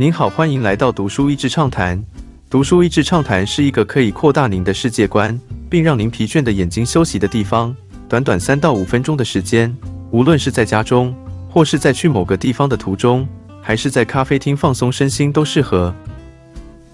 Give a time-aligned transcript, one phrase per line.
[0.00, 2.02] 您好，欢迎来到读书益智畅谈。
[2.48, 5.38] 读书益智畅谈是一个可以扩大您的世界观，
[5.68, 7.76] 并让您疲倦的眼睛休息的地方。
[8.08, 9.76] 短短三到五分钟的时间，
[10.10, 11.14] 无论是在家中，
[11.50, 13.28] 或是在去某个地方的途中，
[13.60, 15.94] 还是在咖啡厅放松身心，都适合。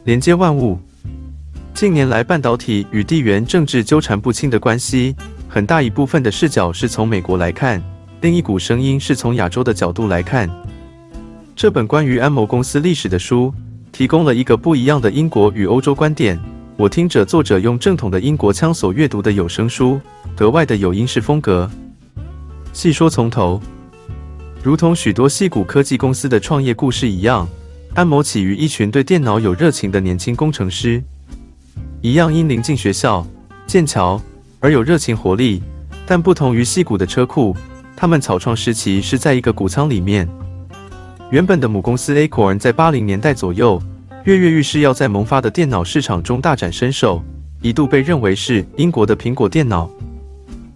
[0.02, 0.76] 连接万物。
[1.74, 5.14] 近年来，半导体与地缘政治纠缠不清的关系，
[5.48, 7.80] 很大一部分的视角是从美国来看，
[8.22, 10.50] 另一股声音是从亚洲的角度来看。
[11.56, 13.50] 这本关于安谋公司历史的书，
[13.90, 16.38] 提供了一个不一样的英国与欧洲观点。
[16.76, 19.98] 我听着作者用正统的英国腔所阅读的有声书，
[20.36, 21.68] 格外的有英式风格。
[22.74, 23.58] 细说从头，
[24.62, 27.48] 如同许多细谷科技公司的创业故事一样，
[27.94, 31.02] 安谋起于一群对电脑有热情的年轻工程师，
[32.02, 33.26] 一样因临近学校、
[33.66, 34.20] 剑桥
[34.60, 35.62] 而有热情活力。
[36.04, 37.56] 但不同于细谷的车库，
[37.96, 40.28] 他们草创时期是在一个谷仓里面。
[41.30, 43.82] 原本的母公司 Acorn 在八零年代左右
[44.22, 47.20] 跃跃欲试，要在萌发的电脑市场中大展身手，
[47.60, 49.90] 一度被认为是英国的苹果电脑。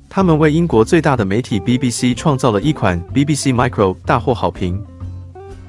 [0.09, 4.81] 他们为英国最大的媒体 BBC 创造了一款 BBC Micro，大获好评。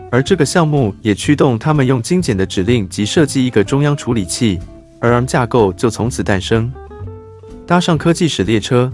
[0.09, 4.59] 而这个项目也驱动他们用精简的指令及设计一个中央处理器，
[4.99, 6.71] 而 ARM 架构就从此诞生。
[7.67, 8.91] 搭上科技史列车，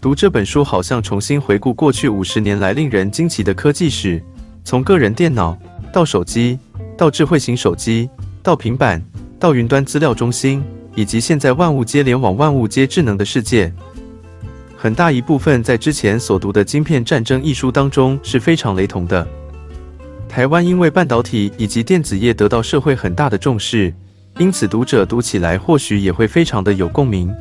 [0.00, 4.22] 读这本书好像重新回顾过去五十年来令人惊奇的科技史。
[4.66, 5.56] 从个人电脑
[5.92, 6.58] 到手机，
[6.98, 8.10] 到智慧型手机，
[8.42, 9.00] 到平板，
[9.38, 10.60] 到云端资料中心，
[10.96, 13.72] 以及现在万物皆联网、万物皆智能的世界，
[14.76, 19.24] 很大一部分在之前所读的《晶片战争》一书当中是非常雷同的。
[20.28, 23.94] 台湾因为半导体以及电子业得到社会很大的重视，
[24.36, 27.32] 因此读者读起来或许也会非常的有共鸣。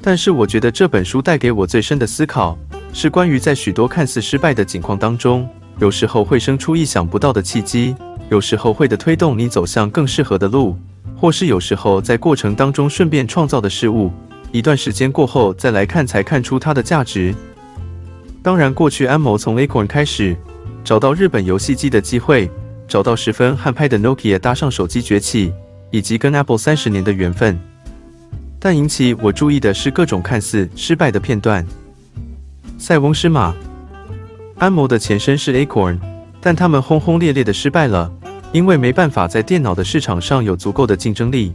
[0.00, 2.56] 但是我觉得这本书带给我最深的思考，
[2.94, 5.46] 是关于在许多看似失败的境况当中。
[5.78, 7.94] 有时候会生出意想不到的契机，
[8.30, 10.76] 有时候会的推动你走向更适合的路，
[11.16, 14.10] 或是有时候在过程当中顺便创造的事物，
[14.52, 17.34] 一段时间过后再来看才看出它的价值。
[18.42, 20.36] 当然，过去安谋从 Acorn 开始
[20.84, 22.50] 找到日本游戏机的机会，
[22.86, 25.52] 找到十分悍派的 Nokia 搭上手机崛起，
[25.90, 27.58] 以及跟 Apple 三十年的缘分。
[28.60, 31.66] 但引起我注意的是各种看似失败的片段。
[32.78, 33.54] 塞翁失马。
[34.62, 35.98] 安谋的前身是 Acorn，
[36.40, 38.08] 但他们轰轰烈烈的失败了，
[38.52, 41.52] 因为没办法在电脑的市场上有足够的竞争力，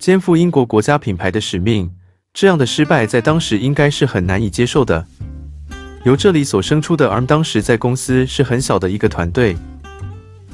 [0.00, 1.88] 肩负英国国家品牌的使命。
[2.34, 5.06] 这样的失败在当时应该是很难以接受的。
[6.02, 9.56] 由这里所生出的 ARM，当时在公司是很小的一个团队。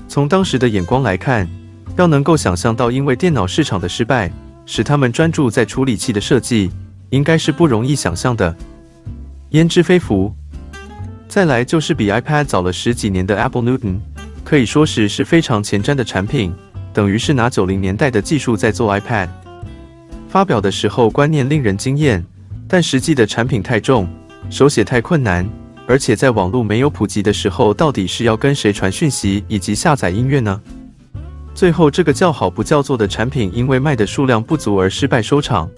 [0.06, 1.48] 从当时的眼光来看，
[1.96, 4.30] 要能够想象到因为电脑市场的失败，
[4.66, 6.70] 使他们专注在处理器的设计，
[7.08, 8.54] 应该是不容易想象的。
[9.52, 10.30] 焉知非福。
[11.28, 13.98] 再来就是比 iPad 早了十几年的 Apple Newton，
[14.42, 16.54] 可以说是是非常前瞻的产品，
[16.92, 19.28] 等于是拿九零年代的技术在做 iPad。
[20.30, 22.24] 发表的时候观念令人惊艳，
[22.66, 24.08] 但实际的产品太重，
[24.48, 25.46] 手写太困难，
[25.86, 30.58] 而且在网络没有普及的时候，到底是要跟谁传讯息以及下载音乐呢？
[31.54, 35.68] 最后这个叫好不叫座的产品，因为卖的数量不足而失败收场。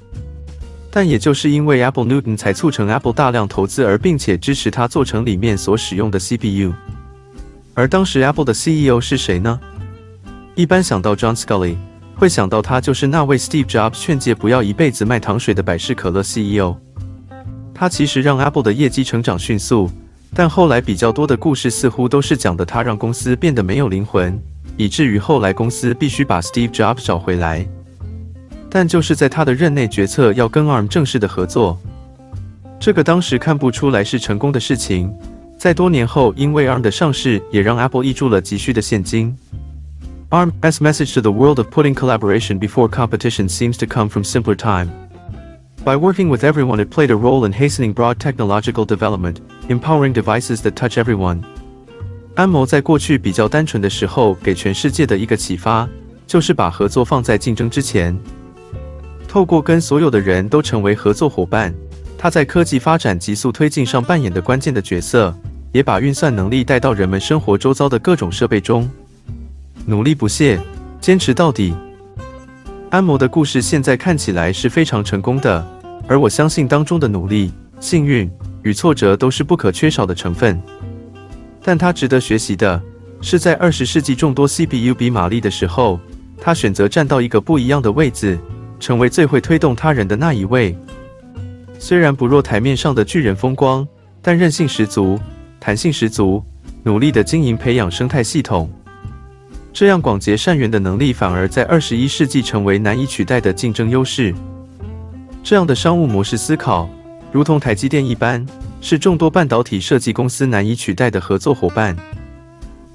[0.91, 6.73] 但也就是因为 Apple Newton 才促成 Apple 大量投资，而并且支持它做成里面所使用的 CPU。
[7.75, 9.59] 而当时 Apple 的 CEO 是谁呢？
[10.57, 11.77] 一般想到 John Sculley，
[12.17, 16.77] 会想到他就是那位 Steve Jobs 劝诫不要一辈子卖糖水的百事可乐 CEO。
[17.73, 19.89] 他其实让 Apple 的业绩成长迅速，
[20.35, 24.39] 但后来比较多的故事似乎都是讲的他让公司变得没有灵魂，
[24.77, 27.67] 以至于后来公司必须把 Steve Jobs 找回来。
[28.71, 31.77] 但就是在他的任内，决策要跟 ARM 正式的合作，
[32.79, 35.13] 这个当时看不出来是成功的事情。
[35.59, 39.37] 在多年后，因为 ARM 的上市，也让 Apple 挹注了急需的现金。
[40.31, 44.89] ARM's message to the world of putting collaboration before competition seems to come from simpler time.
[45.85, 49.39] By working with everyone, it played a role in hastening broad technological development,
[49.69, 51.41] empowering devices that touch everyone.
[52.37, 55.89] 安谋在过去比较单纯的时候，给全世界的一个启发，
[56.27, 58.17] 就是把合作放在竞争之前。
[59.31, 61.73] 透过跟所有的人都成为合作伙伴，
[62.19, 65.33] 他在科技发展急速推进上扮演的关键的角色，
[65.71, 68.91] 也把运算能力带到人们生活周遭的各种设备中。
[69.87, 70.59] 努力不懈，
[71.01, 71.73] 坚持到底。
[72.91, 75.65] 安摩的故事现在看起来是非常成功的，
[76.09, 78.29] 而我相信当中的努力、幸运
[78.65, 80.61] 与挫折都是不可缺少的成分。
[81.63, 82.83] 但他值得学习的
[83.21, 86.01] 是，在二十世纪众多 CPU 比马力的时候，
[86.37, 88.37] 他选择站到一个不一样的位置。
[88.81, 90.75] 成为最会推动他人的那一位。
[91.79, 93.87] 虽然不若台面上的巨人风光，
[94.21, 95.21] 但韧性十足，
[95.61, 96.43] 弹性十足，
[96.83, 98.69] 努力的经营培养生态系统。
[99.73, 104.35] 这样广结善缘的能力反而在二十一世纪成为难以取代的竞争优势。
[105.45, 106.91] 这样的商务模式思考，
[107.31, 108.45] 如同台积电一般，
[108.81, 111.97] 是众多半导体设计公司难以取代的合作伙伴。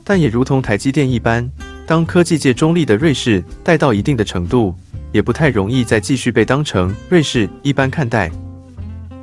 [0.04, 1.50] 但也如同台积电一般，
[1.88, 4.76] 当科技界中立的瑞士带到一定的程度，
[5.16, 8.30] 也不太容易再继续被当成瑞士一般看待。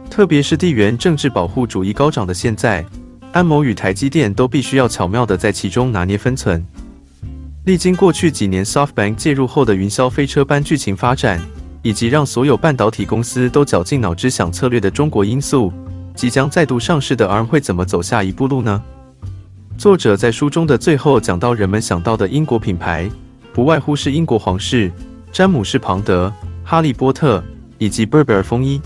[0.08, 2.82] 特别是地缘政治保护主义高涨的现在，
[3.30, 6.64] 安谋与台积电都必须要巧妙地在其中拿捏分寸。
[7.66, 11.38] 历经过去几年 SoftBank 介入后的云霄飞车般剧情发展，
[11.82, 15.70] 以及让所有半导体公司都绞尽脑汁想策略的中国因素，
[16.14, 18.82] 即将再度上市的 ARM 会怎么走下一步路呢？
[19.76, 23.10] 作者在书中的最后讲到，人们想到的英国品牌，
[23.52, 24.90] 不外乎是英国皇室、
[25.32, 26.31] 詹姆士·庞德、
[26.62, 27.43] 哈利波特
[27.79, 28.81] 以及 Burberry 风衣。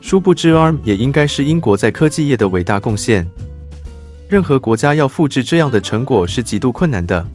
[0.00, 3.28] 殊不知，ARM 也应该是英国在科技业的伟大贡献。
[4.28, 7.26] 任何国家要复制这样的成果是极度困难的。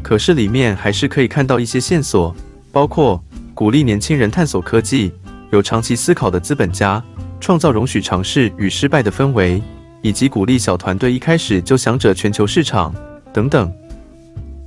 [0.00, 2.34] 可是里面还是可以看到一些线索，
[2.70, 3.20] 包括
[3.52, 5.12] 鼓励年轻人探索科技、
[5.50, 7.02] 有长期思考的资本家、
[7.40, 9.60] 创造容许尝试与失败的氛围，
[10.02, 12.94] 以及鼓励小团队一开始就想着全球市场
[13.32, 13.72] 等等。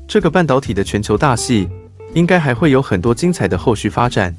[0.05, 1.69] 这个半导体的全球大戏，
[2.17, 4.35] 应该还会有很多精彩的后续发展。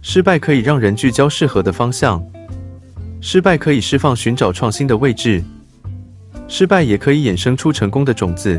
[0.00, 2.24] 失败可以让人聚焦适合的方向，
[3.20, 5.44] 失败可以释放寻找创新的位置，
[6.48, 8.58] 失败也可以衍生出成功的种子。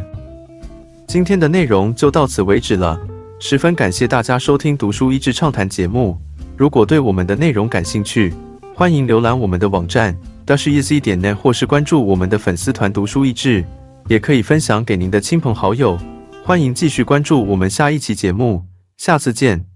[1.07, 3.01] 今天的内容就到此为止了，
[3.39, 6.15] 十分感谢大家收听《读书益智畅谈》节目。
[6.56, 8.31] 如果对我们的内容感兴趣，
[8.75, 10.15] 欢迎浏览我们的网站
[10.45, 13.65] dasheasy 点 net，或是关注我们的粉丝团“读书益智”，
[14.09, 15.97] 也可以分享给您的亲朋好友。
[16.51, 18.65] 欢迎继续关注我们下一期节目，
[18.98, 19.70] 下次见。